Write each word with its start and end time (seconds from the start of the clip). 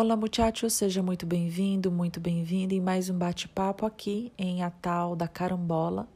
Olá, 0.00 0.14
muchachos, 0.14 0.74
seja 0.74 1.02
muito 1.02 1.26
bem-vindo, 1.26 1.90
muito 1.90 2.20
bem-vinda 2.20 2.72
em 2.72 2.80
mais 2.80 3.10
um 3.10 3.18
bate-papo 3.18 3.84
aqui 3.84 4.32
em 4.38 4.62
A 4.62 4.70
Tal 4.70 5.16
da 5.16 5.26
Carambola. 5.26 6.06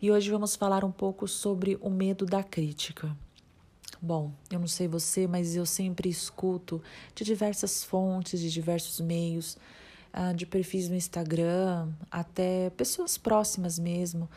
E 0.00 0.10
hoje 0.10 0.30
vamos 0.30 0.56
falar 0.56 0.86
um 0.86 0.90
pouco 0.90 1.28
sobre 1.28 1.76
o 1.82 1.90
medo 1.90 2.24
da 2.24 2.42
crítica. 2.42 3.14
Bom, 4.00 4.32
eu 4.50 4.58
não 4.58 4.66
sei 4.66 4.88
você, 4.88 5.26
mas 5.26 5.54
eu 5.54 5.66
sempre 5.66 6.08
escuto 6.08 6.82
de 7.14 7.22
diversas 7.22 7.84
fontes, 7.84 8.40
de 8.40 8.50
diversos 8.50 8.98
meios, 9.00 9.58
ah, 10.14 10.32
de 10.32 10.46
perfis 10.46 10.88
no 10.88 10.96
Instagram, 10.96 11.90
até 12.10 12.70
pessoas 12.70 13.18
próximas 13.18 13.78
mesmo, 13.78 14.30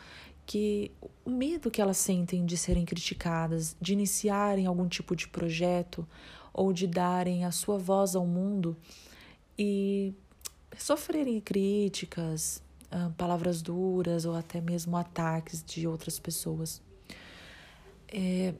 que 0.46 0.90
o 1.24 1.30
medo 1.30 1.70
que 1.70 1.80
elas 1.80 1.96
sentem 1.96 2.44
de 2.44 2.56
serem 2.56 2.84
criticadas, 2.84 3.76
de 3.80 3.92
iniciarem 3.92 4.66
algum 4.66 4.86
tipo 4.86 5.16
de 5.16 5.28
projeto 5.28 6.06
ou 6.52 6.72
de 6.72 6.86
darem 6.86 7.44
a 7.44 7.50
sua 7.50 7.78
voz 7.78 8.14
ao 8.14 8.26
mundo 8.26 8.76
e 9.58 10.12
sofrerem 10.78 11.40
críticas, 11.40 12.62
ah, 12.90 13.10
palavras 13.16 13.62
duras 13.62 14.24
ou 14.24 14.34
até 14.34 14.60
mesmo 14.60 14.96
ataques 14.96 15.64
de 15.64 15.86
outras 15.86 16.18
pessoas. 16.18 16.80
É, 18.08 18.54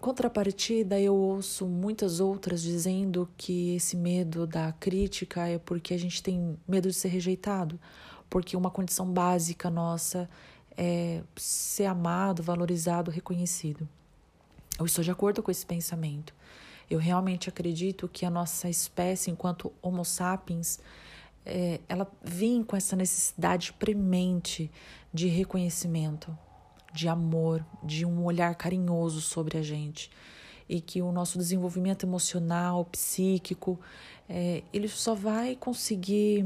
contrapartida, 0.00 0.98
eu 0.98 1.14
ouço 1.14 1.66
muitas 1.66 2.18
outras 2.18 2.62
dizendo 2.62 3.28
que 3.36 3.76
esse 3.76 3.96
medo 3.96 4.46
da 4.46 4.72
crítica 4.72 5.46
é 5.46 5.58
porque 5.58 5.94
a 5.94 5.98
gente 5.98 6.22
tem 6.22 6.58
medo 6.66 6.88
de 6.88 6.94
ser 6.94 7.08
rejeitado, 7.08 7.78
porque 8.28 8.56
uma 8.56 8.70
condição 8.70 9.06
básica 9.12 9.70
nossa 9.70 10.28
é 10.78 11.22
ser 11.34 11.86
amado, 11.86 12.40
valorizado, 12.40 13.10
reconhecido. 13.10 13.88
Eu 14.78 14.86
estou 14.86 15.02
de 15.02 15.10
acordo 15.10 15.42
com 15.42 15.50
esse 15.50 15.66
pensamento. 15.66 16.32
Eu 16.88 17.00
realmente 17.00 17.48
acredito 17.48 18.08
que 18.08 18.24
a 18.24 18.30
nossa 18.30 18.68
espécie, 18.68 19.28
enquanto 19.28 19.72
Homo 19.82 20.04
sapiens, 20.04 20.78
é, 21.44 21.80
ela 21.88 22.08
vem 22.22 22.62
com 22.62 22.76
essa 22.76 22.94
necessidade 22.94 23.72
premente 23.72 24.70
de 25.12 25.26
reconhecimento, 25.26 26.36
de 26.94 27.08
amor, 27.08 27.66
de 27.82 28.06
um 28.06 28.24
olhar 28.24 28.54
carinhoso 28.54 29.20
sobre 29.20 29.58
a 29.58 29.62
gente. 29.62 30.10
E 30.68 30.80
que 30.80 31.02
o 31.02 31.10
nosso 31.10 31.38
desenvolvimento 31.38 32.06
emocional, 32.06 32.84
psíquico, 32.84 33.80
é, 34.28 34.62
ele 34.72 34.86
só 34.86 35.12
vai 35.14 35.56
conseguir, 35.56 36.44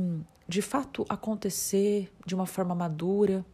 de 0.49 0.63
fato, 0.63 1.05
acontecer 1.07 2.11
de 2.25 2.35
uma 2.35 2.47
forma 2.47 2.75
madura 2.75 3.45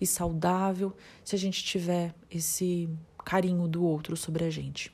e 0.00 0.06
saudável 0.06 0.96
se 1.24 1.34
a 1.34 1.38
gente 1.38 1.62
tiver 1.64 2.14
esse 2.30 2.88
carinho 3.24 3.66
do 3.68 3.84
outro 3.84 4.16
sobre 4.16 4.44
a 4.44 4.50
gente. 4.50 4.92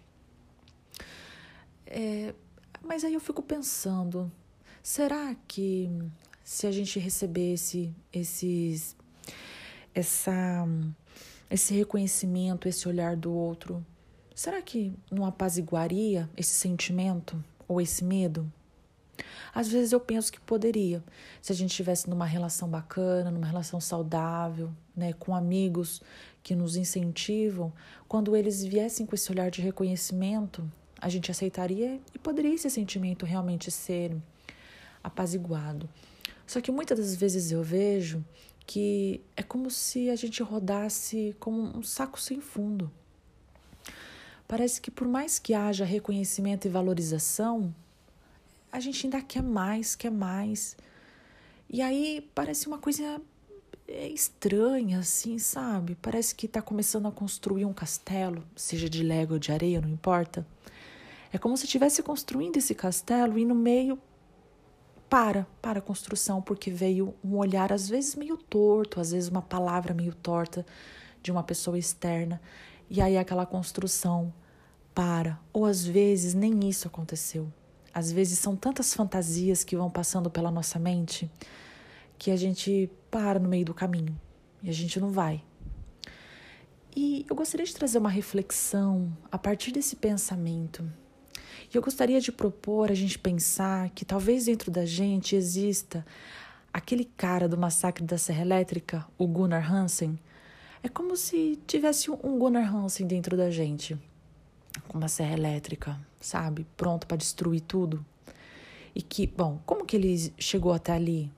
É, 1.86 2.34
mas 2.82 3.04
aí 3.04 3.14
eu 3.14 3.20
fico 3.20 3.42
pensando, 3.42 4.30
será 4.82 5.34
que 5.46 5.90
se 6.42 6.66
a 6.66 6.72
gente 6.72 6.98
recebesse 6.98 7.94
esses, 8.12 8.96
essa, 9.94 10.66
esse 11.50 11.74
reconhecimento, 11.74 12.68
esse 12.68 12.88
olhar 12.88 13.16
do 13.16 13.32
outro, 13.32 13.84
será 14.34 14.60
que 14.60 14.92
não 15.10 15.24
apaziguaria 15.24 16.28
esse 16.36 16.54
sentimento 16.54 17.42
ou 17.66 17.80
esse 17.80 18.04
medo? 18.04 18.52
Às 19.54 19.68
vezes 19.68 19.92
eu 19.92 20.00
penso 20.00 20.32
que 20.32 20.40
poderia, 20.40 21.02
se 21.40 21.52
a 21.52 21.54
gente 21.54 21.70
estivesse 21.70 22.08
numa 22.10 22.26
relação 22.26 22.68
bacana, 22.68 23.30
numa 23.30 23.46
relação 23.46 23.80
saudável, 23.80 24.70
né, 24.96 25.12
com 25.12 25.34
amigos 25.34 26.02
que 26.42 26.54
nos 26.54 26.76
incentivam, 26.76 27.72
quando 28.08 28.36
eles 28.36 28.64
viessem 28.64 29.06
com 29.06 29.14
esse 29.14 29.30
olhar 29.30 29.50
de 29.50 29.62
reconhecimento, 29.62 30.68
a 31.00 31.08
gente 31.08 31.30
aceitaria 31.30 32.00
e 32.14 32.18
poderia 32.18 32.54
esse 32.54 32.70
sentimento 32.70 33.24
realmente 33.24 33.70
ser 33.70 34.16
apaziguado. 35.02 35.88
Só 36.46 36.60
que 36.60 36.72
muitas 36.72 36.98
das 36.98 37.14
vezes 37.14 37.52
eu 37.52 37.62
vejo 37.62 38.24
que 38.66 39.20
é 39.36 39.42
como 39.42 39.70
se 39.70 40.10
a 40.10 40.16
gente 40.16 40.42
rodasse 40.42 41.36
como 41.38 41.76
um 41.76 41.82
saco 41.82 42.20
sem 42.20 42.40
fundo. 42.40 42.90
Parece 44.48 44.80
que 44.80 44.90
por 44.90 45.06
mais 45.06 45.38
que 45.38 45.54
haja 45.54 45.84
reconhecimento 45.84 46.66
e 46.66 46.70
valorização, 46.70 47.74
a 48.74 48.80
gente 48.80 49.06
ainda 49.06 49.22
quer 49.22 49.40
mais, 49.42 49.94
quer 49.94 50.10
mais. 50.10 50.76
E 51.70 51.80
aí 51.80 52.28
parece 52.34 52.66
uma 52.66 52.76
coisa 52.76 53.22
é, 53.86 54.08
estranha, 54.08 54.98
assim, 54.98 55.38
sabe? 55.38 55.96
Parece 56.02 56.34
que 56.34 56.46
está 56.46 56.60
começando 56.60 57.06
a 57.06 57.12
construir 57.12 57.64
um 57.64 57.72
castelo, 57.72 58.44
seja 58.56 58.90
de 58.90 59.04
lego 59.04 59.34
ou 59.34 59.38
de 59.38 59.52
areia, 59.52 59.80
não 59.80 59.88
importa. 59.88 60.44
É 61.32 61.38
como 61.38 61.56
se 61.56 61.66
estivesse 61.66 62.02
construindo 62.02 62.56
esse 62.56 62.74
castelo 62.74 63.38
e 63.38 63.44
no 63.44 63.54
meio 63.54 63.96
para, 65.08 65.46
para 65.62 65.78
a 65.78 65.82
construção, 65.82 66.42
porque 66.42 66.68
veio 66.68 67.14
um 67.22 67.36
olhar 67.36 67.72
às 67.72 67.88
vezes 67.88 68.16
meio 68.16 68.36
torto, 68.36 68.98
às 68.98 69.12
vezes 69.12 69.28
uma 69.28 69.42
palavra 69.42 69.94
meio 69.94 70.16
torta 70.16 70.66
de 71.22 71.30
uma 71.30 71.44
pessoa 71.44 71.78
externa, 71.78 72.40
e 72.90 73.00
aí 73.00 73.16
aquela 73.16 73.46
construção 73.46 74.34
para, 74.92 75.38
ou 75.52 75.64
às 75.64 75.86
vezes 75.86 76.34
nem 76.34 76.68
isso 76.68 76.88
aconteceu. 76.88 77.52
Às 77.94 78.10
vezes 78.10 78.38
são 78.38 78.56
tantas 78.56 78.92
fantasias 78.92 79.62
que 79.62 79.76
vão 79.76 79.88
passando 79.88 80.28
pela 80.28 80.50
nossa 80.50 80.78
mente 80.78 81.30
que 82.18 82.30
a 82.30 82.36
gente 82.36 82.90
para 83.10 83.38
no 83.38 83.48
meio 83.48 83.64
do 83.64 83.74
caminho 83.74 84.18
e 84.62 84.68
a 84.68 84.72
gente 84.72 84.98
não 84.98 85.10
vai. 85.10 85.42
E 86.96 87.24
eu 87.28 87.36
gostaria 87.36 87.66
de 87.66 87.74
trazer 87.74 87.98
uma 87.98 88.10
reflexão 88.10 89.16
a 89.30 89.38
partir 89.38 89.72
desse 89.72 89.96
pensamento 89.96 90.84
e 91.72 91.76
eu 91.76 91.82
gostaria 91.82 92.20
de 92.20 92.30
propor 92.30 92.90
a 92.90 92.94
gente 92.94 93.18
pensar 93.18 93.90
que 93.90 94.04
talvez 94.04 94.46
dentro 94.46 94.70
da 94.70 94.84
gente 94.84 95.34
exista 95.34 96.04
aquele 96.72 97.04
cara 97.04 97.48
do 97.48 97.56
massacre 97.56 98.04
da 98.04 98.18
Serra 98.18 98.42
Elétrica, 98.42 99.06
o 99.16 99.26
Gunnar 99.26 99.72
Hansen. 99.72 100.18
É 100.82 100.88
como 100.88 101.16
se 101.16 101.58
tivesse 101.66 102.10
um 102.10 102.38
Gunnar 102.38 102.74
Hansen 102.74 103.06
dentro 103.06 103.36
da 103.36 103.50
gente, 103.50 103.96
com 104.94 104.98
uma 104.98 105.08
serra 105.08 105.32
elétrica, 105.32 105.98
sabe? 106.20 106.64
Pronto 106.76 107.04
para 107.04 107.16
destruir 107.16 107.62
tudo. 107.62 108.06
E 108.94 109.02
que, 109.02 109.26
bom, 109.26 109.58
como 109.66 109.84
que 109.84 109.96
ele 109.96 110.32
chegou 110.38 110.72
até 110.72 110.92
ali? 110.92 111.32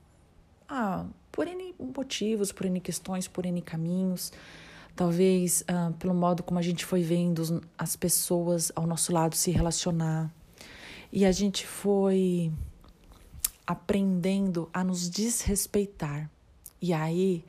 Ah, 0.69 1.07
por 1.33 1.49
N 1.49 1.75
motivos, 1.79 2.53
por 2.53 2.67
N 2.67 2.79
questões, 2.81 3.27
por 3.27 3.47
N 3.47 3.63
caminhos 3.63 4.31
talvez 4.95 5.63
uh, 5.63 5.93
pelo 5.95 6.15
modo 6.15 6.43
como 6.43 6.59
a 6.59 6.63
gente 6.63 6.85
foi 6.85 7.03
vendo 7.03 7.63
as 7.77 7.95
pessoas 7.95 8.73
ao 8.75 8.87
nosso 8.87 9.13
lado 9.13 9.37
se 9.37 9.51
relacionar. 9.51 10.33
E 11.13 11.25
a 11.27 11.31
gente 11.31 11.67
foi 11.67 12.51
aprendendo 13.67 14.71
a 14.73 14.83
nos 14.83 15.11
desrespeitar. 15.11 16.31
E 16.81 16.95
aí, 16.95 17.45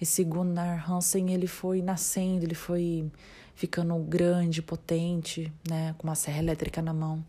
esse 0.00 0.22
Gunnar 0.24 0.90
Hansen, 0.90 1.32
ele 1.32 1.46
foi 1.46 1.80
nascendo, 1.80 2.44
ele 2.44 2.54
foi 2.54 3.10
ficando 3.60 3.94
grande, 3.96 4.62
potente, 4.62 5.52
né, 5.68 5.94
com 5.98 6.08
uma 6.08 6.14
serra 6.14 6.38
elétrica 6.38 6.80
na 6.80 6.94
mão. 6.94 7.22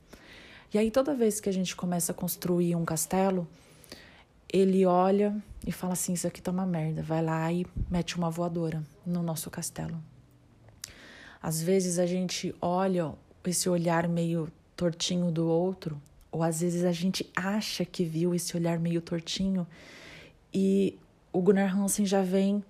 E 0.73 0.77
aí, 0.77 0.89
toda 0.89 1.13
vez 1.13 1.41
que 1.41 1.49
a 1.49 1.51
gente 1.51 1.75
começa 1.75 2.13
a 2.13 2.15
construir 2.15 2.73
um 2.73 2.85
castelo, 2.85 3.45
ele 4.51 4.85
olha 4.85 5.35
e 5.67 5.73
fala 5.73 5.91
assim: 5.91 6.13
Isso 6.13 6.25
aqui 6.25 6.41
tá 6.41 6.49
uma 6.49 6.65
merda. 6.65 7.03
Vai 7.03 7.21
lá 7.21 7.51
e 7.51 7.67
mete 7.89 8.15
uma 8.15 8.29
voadora 8.29 8.81
no 9.05 9.21
nosso 9.21 9.51
castelo. 9.51 10.01
Às 11.43 11.61
vezes 11.61 11.99
a 11.99 12.05
gente 12.05 12.55
olha 12.61 13.11
esse 13.45 13.67
olhar 13.67 14.07
meio 14.07 14.49
tortinho 14.73 15.31
do 15.31 15.45
outro, 15.45 16.01
ou 16.31 16.41
às 16.41 16.61
vezes 16.61 16.85
a 16.85 16.93
gente 16.93 17.29
acha 17.35 17.83
que 17.83 18.05
viu 18.05 18.33
esse 18.33 18.55
olhar 18.55 18.79
meio 18.79 19.01
tortinho 19.01 19.67
e 20.53 20.97
o 21.33 21.41
Gunnar 21.41 21.77
Hansen 21.77 22.05
já 22.05 22.21
vem 22.21 22.63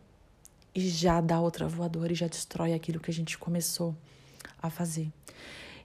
e 0.73 0.87
já 0.89 1.19
dá 1.21 1.39
outra 1.39 1.67
voadora 1.67 2.11
e 2.11 2.15
já 2.15 2.27
destrói 2.27 2.73
aquilo 2.73 2.99
que 2.99 3.11
a 3.11 3.13
gente 3.13 3.37
começou 3.37 3.95
a 4.61 4.69
fazer. 4.69 5.11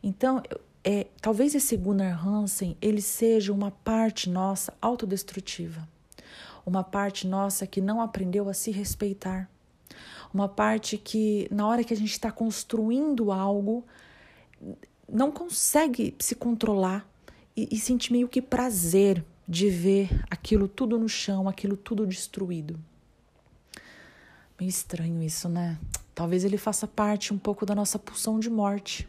Então, 0.03 0.43
é, 0.85 1.07
talvez 1.21 1.55
esse 1.55 1.77
Gunnar 1.77 2.27
Hansen 2.27 2.77
ele 2.81 3.03
seja 3.03 3.53
uma 3.53 3.71
parte 3.71 4.31
nossa 4.31 4.73
autodestrutiva, 4.81 5.87
uma 6.65 6.85
parte 6.85 7.27
nossa 7.27 7.67
que 7.67 7.81
não 7.81 8.01
aprendeu 8.01 8.49
a 8.49 8.55
se 8.55 8.71
respeitar, 8.71 9.51
uma 10.33 10.49
parte 10.49 10.97
que 10.97 11.49
na 11.51 11.67
hora 11.67 11.83
que 11.83 11.93
a 11.93 11.97
gente 11.97 12.13
está 12.13 12.31
construindo 12.31 13.33
algo 13.33 13.85
não 15.09 15.31
consegue 15.31 16.15
se 16.19 16.35
controlar 16.35 17.09
e, 17.57 17.69
e 17.73 17.79
sentir 17.79 18.13
meio 18.13 18.29
que 18.29 18.43
prazer 18.43 19.25
de 19.49 19.71
ver 19.71 20.09
aquilo 20.31 20.67
tudo 20.67 20.99
no 20.99 21.09
chão, 21.09 21.49
aquilo 21.49 21.77
tudo 21.77 22.07
destruído. 22.07 22.79
Meio 24.59 24.69
estranho 24.69 25.23
isso, 25.23 25.49
né? 25.49 25.79
Talvez 26.15 26.45
ele 26.45 26.57
faça 26.57 26.87
parte 26.87 27.35
um 27.35 27.39
pouco 27.39 27.67
da 27.67 27.75
nossa 27.75 27.99
pulsão 27.99 28.41
de 28.41 28.49
morte. 28.49 29.07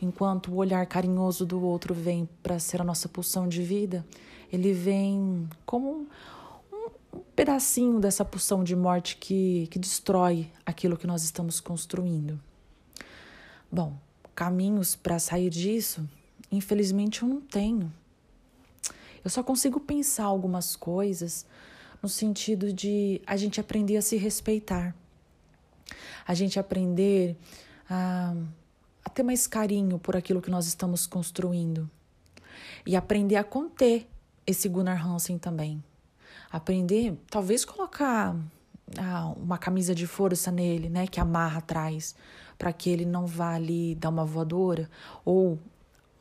Enquanto 0.00 0.52
o 0.52 0.56
olhar 0.56 0.86
carinhoso 0.86 1.44
do 1.44 1.60
outro 1.60 1.92
vem 1.92 2.28
para 2.42 2.58
ser 2.58 2.80
a 2.80 2.84
nossa 2.84 3.08
pulsão 3.08 3.48
de 3.48 3.62
vida, 3.62 4.06
ele 4.52 4.72
vem 4.72 5.48
como 5.66 6.06
um, 6.72 6.86
um 7.12 7.20
pedacinho 7.34 7.98
dessa 7.98 8.24
pulsão 8.24 8.62
de 8.62 8.76
morte 8.76 9.16
que, 9.16 9.66
que 9.70 9.78
destrói 9.78 10.50
aquilo 10.64 10.96
que 10.96 11.06
nós 11.06 11.24
estamos 11.24 11.60
construindo. 11.60 12.40
Bom, 13.70 13.96
caminhos 14.34 14.94
para 14.94 15.18
sair 15.18 15.50
disso, 15.50 16.08
infelizmente 16.50 17.22
eu 17.22 17.28
não 17.28 17.40
tenho. 17.40 17.92
Eu 19.24 19.30
só 19.30 19.42
consigo 19.42 19.80
pensar 19.80 20.24
algumas 20.24 20.74
coisas 20.74 21.44
no 22.02 22.08
sentido 22.08 22.72
de 22.72 23.20
a 23.26 23.36
gente 23.36 23.60
aprender 23.60 23.96
a 23.96 24.02
se 24.02 24.16
respeitar, 24.16 24.94
a 26.26 26.34
gente 26.34 26.58
aprender 26.58 27.36
a, 27.88 28.34
a 29.04 29.10
ter 29.10 29.22
mais 29.22 29.46
carinho 29.46 29.98
por 29.98 30.16
aquilo 30.16 30.40
que 30.40 30.50
nós 30.50 30.66
estamos 30.66 31.06
construindo 31.06 31.90
e 32.86 32.96
aprender 32.96 33.36
a 33.36 33.44
conter 33.44 34.08
esse 34.46 34.68
Gunnar 34.68 35.06
Hansen 35.06 35.38
também. 35.38 35.82
Aprender, 36.50 37.16
talvez 37.30 37.64
colocar 37.64 38.36
ah, 38.98 39.32
uma 39.36 39.58
camisa 39.58 39.94
de 39.94 40.06
força 40.06 40.50
nele, 40.50 40.88
né, 40.88 41.06
que 41.06 41.20
amarra 41.20 41.58
atrás, 41.58 42.14
para 42.58 42.72
que 42.72 42.90
ele 42.90 43.04
não 43.04 43.26
vá 43.26 43.54
ali 43.54 43.94
dar 43.94 44.08
uma 44.08 44.24
voadora 44.24 44.90
ou 45.24 45.58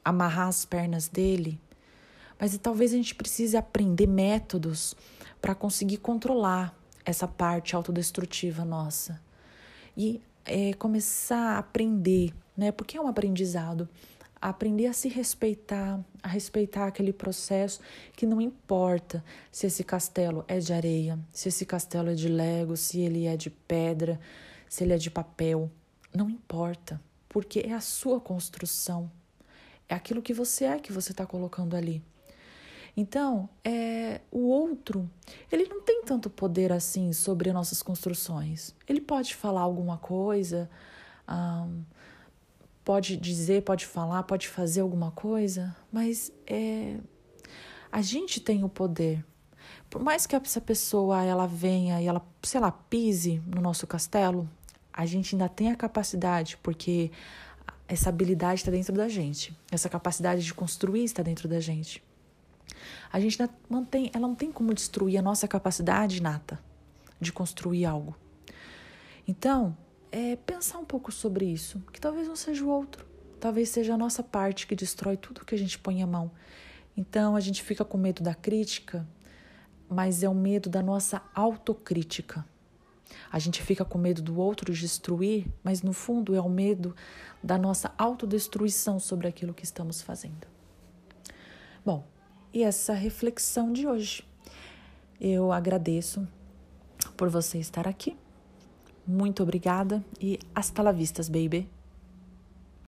amarrar 0.04 0.48
as 0.48 0.66
pernas 0.66 1.08
dele. 1.08 1.60
Mas 2.40 2.58
talvez 2.58 2.94
a 2.94 2.96
gente 2.96 3.16
precise 3.16 3.58
aprender 3.58 4.08
métodos 4.08 4.96
para 5.42 5.56
conseguir 5.56 5.98
controlar 5.98 6.76
essa 7.06 7.28
parte 7.28 7.76
autodestrutiva 7.76 8.64
nossa 8.66 9.22
e 9.96 10.22
é, 10.46 10.74
começar 10.74 11.56
a 11.56 11.58
aprender, 11.60 12.34
né? 12.56 12.72
Porque 12.72 12.98
é 12.98 13.02
um 13.02 13.08
aprendizado 13.08 13.88
aprender 14.42 14.88
a 14.88 14.94
se 14.94 15.10
respeitar, 15.10 16.00
a 16.24 16.28
respeitar 16.28 16.88
aquele 16.88 17.12
processo 17.12 17.82
que 18.16 18.26
não 18.26 18.40
importa 18.40 19.24
se 19.52 19.68
esse 19.68 19.84
castelo 19.84 20.46
é 20.48 20.60
de 20.60 20.72
areia, 20.72 21.20
se 21.32 21.50
esse 21.50 21.66
castelo 21.66 22.10
é 22.10 22.14
de 22.14 22.30
lego, 22.30 22.78
se 22.78 23.00
ele 23.00 23.26
é 23.26 23.36
de 23.36 23.50
pedra, 23.50 24.20
se 24.70 24.84
ele 24.84 24.94
é 24.94 24.98
de 24.98 25.12
papel, 25.12 25.70
não 26.14 26.30
importa, 26.30 27.02
porque 27.28 27.60
é 27.60 27.74
a 27.74 27.82
sua 27.82 28.20
construção, 28.20 29.12
é 29.88 29.96
aquilo 29.96 30.22
que 30.22 30.34
você 30.34 30.66
é 30.66 30.80
que 30.80 30.94
você 30.94 31.12
está 31.12 31.26
colocando 31.26 31.76
ali. 31.76 32.02
Então, 32.96 33.50
é, 33.64 34.22
o 34.32 34.40
outro, 34.48 35.10
ele 35.52 35.66
não 35.66 35.82
tem 35.82 36.04
tanto 36.04 36.30
poder 36.30 36.72
assim 36.72 37.14
sobre 37.14 37.54
nossas 37.54 37.82
construções. 37.82 38.76
Ele 38.88 39.02
pode 39.02 39.36
falar 39.36 39.62
alguma 39.62 39.98
coisa, 39.98 40.70
pode 42.84 43.18
dizer, 43.18 43.64
pode 43.64 43.86
falar, 43.86 44.24
pode 44.24 44.48
fazer 44.48 44.82
alguma 44.82 45.12
coisa, 45.12 45.76
mas 45.92 46.32
é, 46.48 46.98
a 47.92 48.02
gente 48.02 48.40
tem 48.40 48.64
o 48.64 48.70
poder. 48.70 49.24
Por 49.90 50.02
mais 50.04 50.26
que 50.26 50.36
essa 50.36 50.62
pessoa 50.62 51.24
ela 51.24 51.48
venha 51.48 52.02
e 52.02 52.08
ela, 52.08 52.22
sei 52.44 52.60
lá, 52.60 52.72
pise 52.72 53.42
no 53.46 53.62
nosso 53.62 53.88
castelo, 53.88 54.50
a 54.94 55.06
gente 55.06 55.36
ainda 55.36 55.48
tem 55.48 55.72
a 55.72 55.76
capacidade, 55.76 56.58
porque 56.58 57.12
essa 57.88 58.10
habilidade 58.10 58.62
está 58.62 58.72
dentro 58.72 58.94
da 58.94 59.08
gente, 59.08 59.56
essa 59.72 59.90
capacidade 59.90 60.44
de 60.44 60.54
construir 60.54 61.04
está 61.04 61.24
dentro 61.24 61.48
da 61.48 61.60
gente. 61.60 62.04
A 63.12 63.20
gente 63.20 63.38
mantém, 63.68 64.12
ela 64.14 64.28
não 64.28 64.36
tem 64.36 64.52
como 64.52 64.74
destruir 64.74 65.18
a 65.18 65.22
nossa 65.22 65.48
capacidade 65.48 66.22
nata 66.22 66.60
de 67.20 67.34
construir 67.34 67.86
algo. 67.86 68.16
Então, 69.28 69.76
é 70.12 70.36
pensar 70.36 70.78
um 70.80 70.86
pouco 70.86 71.12
sobre 71.12 71.46
isso, 71.46 71.82
que 71.94 72.00
talvez 72.00 72.28
não 72.28 72.36
seja 72.36 72.64
o 72.64 72.70
outro, 72.70 73.06
talvez 73.40 73.70
seja 73.70 73.94
a 73.94 73.98
nossa 73.98 74.24
parte 74.24 74.68
que 74.68 74.76
destrói 74.76 75.18
tudo 75.18 75.46
que 75.46 75.56
a 75.56 75.58
gente 75.58 75.78
põe 75.78 76.02
a 76.02 76.08
mão. 76.08 76.32
Então 76.96 77.36
a 77.36 77.40
gente 77.40 77.64
fica 77.64 77.86
com 77.86 77.98
medo 77.98 78.22
da 78.22 78.34
crítica, 78.34 79.08
mas 79.88 80.24
é 80.24 80.30
o 80.30 80.36
medo 80.36 80.70
da 80.70 80.82
nossa 80.82 81.22
autocrítica. 81.34 82.46
A 83.32 83.40
gente 83.40 83.62
fica 83.62 83.86
com 83.86 83.98
medo 83.98 84.22
do 84.22 84.38
outro 84.38 84.74
destruir, 84.74 85.48
mas 85.64 85.82
no 85.82 85.94
fundo 85.94 86.36
é 86.36 86.42
o 86.42 86.50
medo 86.50 86.96
da 87.44 87.58
nossa 87.58 87.94
autodestruição 87.98 89.00
sobre 89.00 89.28
aquilo 89.28 89.54
que 89.54 89.64
estamos 89.64 90.02
fazendo. 90.02 90.48
Bom, 91.86 92.06
e 92.54 92.64
essa 92.64 92.94
reflexão 92.94 93.72
de 93.72 93.88
hoje. 93.88 94.24
Eu 95.20 95.52
agradeço 95.52 96.28
por 97.18 97.30
você 97.30 97.58
estar 97.58 97.88
aqui. 97.88 98.16
Muito 99.06 99.44
obrigada 99.44 100.04
e 100.20 100.40
hasta 100.54 100.82
la 100.82 100.92
vista, 100.92 101.22
baby. 101.24 101.68